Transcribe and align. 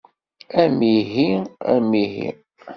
Amihi, 0.61 1.27
amihi! 1.73 2.27